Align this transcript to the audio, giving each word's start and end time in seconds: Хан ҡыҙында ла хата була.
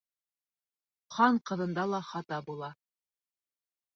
Хан 1.17 1.37
ҡыҙында 1.51 1.85
ла 1.91 2.01
хата 2.09 2.39
була. 2.47 2.73